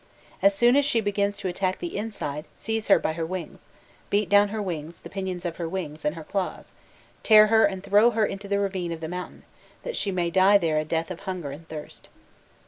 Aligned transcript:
As 0.41 0.55
soon 0.55 0.75
as 0.75 0.83
she 0.83 0.99
begins 0.99 1.37
to 1.37 1.47
attack 1.47 1.77
the 1.77 1.95
inside, 1.95 2.45
seize 2.57 2.87
her 2.87 2.97
by 2.97 3.13
her 3.13 3.23
wings, 3.23 3.67
beat 4.09 4.29
down 4.29 4.47
her 4.49 4.59
wings, 4.59 5.01
the 5.01 5.11
pinions 5.11 5.45
of 5.45 5.57
her 5.57 5.69
wings 5.69 6.03
and 6.03 6.15
her 6.15 6.23
claws, 6.23 6.71
tear 7.21 7.45
her 7.53 7.65
and 7.65 7.83
throw 7.83 8.09
her 8.09 8.25
into 8.25 8.51
a 8.55 8.59
ravine 8.59 8.91
of 8.91 8.99
the 9.01 9.07
mountain, 9.07 9.43
that 9.83 9.95
she 9.95 10.09
may 10.11 10.31
die 10.31 10.57
there 10.57 10.79
a 10.79 10.85
death 10.85 11.11
of 11.11 11.19
hunger 11.19 11.51
and 11.51 11.67
thirst." 11.69 12.09